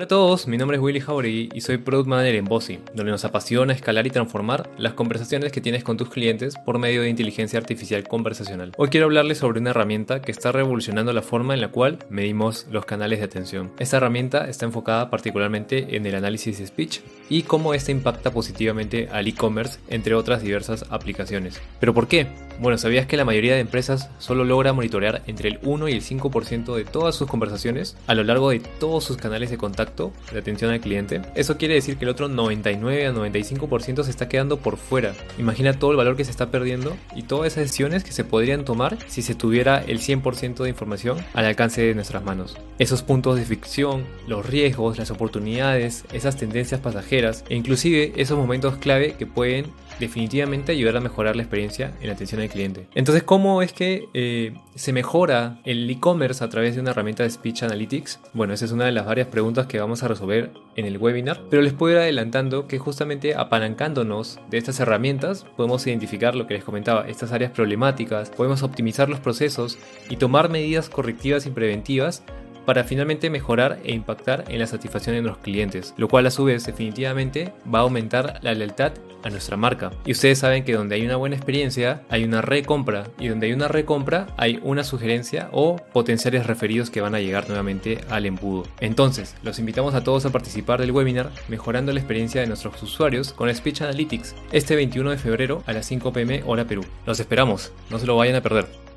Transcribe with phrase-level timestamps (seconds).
[0.00, 3.12] Hola a todos, mi nombre es Willy Jauregui y soy Product Manager en Bossy, donde
[3.12, 7.10] nos apasiona escalar y transformar las conversaciones que tienes con tus clientes por medio de
[7.10, 8.72] inteligencia artificial conversacional.
[8.78, 12.66] Hoy quiero hablarles sobre una herramienta que está revolucionando la forma en la cual medimos
[12.70, 13.72] los canales de atención.
[13.78, 19.10] Esta herramienta está enfocada particularmente en el análisis de speech y cómo este impacta positivamente
[19.12, 21.60] al e-commerce, entre otras diversas aplicaciones.
[21.78, 22.26] ¿Pero por qué?
[22.60, 26.02] Bueno, ¿sabías que la mayoría de empresas solo logra monitorear entre el 1 y el
[26.02, 30.12] 5% de todas sus conversaciones a lo largo de todos sus canales de contacto?
[30.30, 34.28] de atención al cliente, eso quiere decir que el otro 99 a 95% se está
[34.28, 35.14] quedando por fuera.
[35.38, 38.66] Imagina todo el valor que se está perdiendo y todas esas decisiones que se podrían
[38.66, 42.58] tomar si se tuviera el 100% de información al alcance de nuestras manos.
[42.78, 48.76] Esos puntos de ficción, los riesgos, las oportunidades, esas tendencias pasajeras e inclusive esos momentos
[48.76, 49.66] clave que pueden
[49.98, 52.88] definitivamente ayudar a mejorar la experiencia en atención al cliente.
[52.94, 57.30] Entonces, ¿cómo es que eh, se mejora el e-commerce a través de una herramienta de
[57.30, 58.20] Speech Analytics?
[58.34, 61.40] Bueno, esa es una de las varias preguntas que vamos a resolver en el webinar,
[61.48, 66.54] pero les puedo ir adelantando que justamente apalancándonos de estas herramientas podemos identificar lo que
[66.54, 72.22] les comentaba, estas áreas problemáticas, podemos optimizar los procesos y tomar medidas correctivas y preventivas
[72.70, 76.44] para finalmente mejorar e impactar en la satisfacción de nuestros clientes, lo cual a su
[76.44, 78.92] vez definitivamente va a aumentar la lealtad
[79.24, 79.90] a nuestra marca.
[80.06, 83.54] Y ustedes saben que donde hay una buena experiencia hay una recompra y donde hay
[83.54, 88.62] una recompra hay una sugerencia o potenciales referidos que van a llegar nuevamente al embudo.
[88.78, 93.32] Entonces, los invitamos a todos a participar del webinar mejorando la experiencia de nuestros usuarios
[93.32, 96.84] con Speech Analytics este 21 de febrero a las 5 pm hora Perú.
[97.04, 98.89] Los esperamos, no se lo vayan a perder.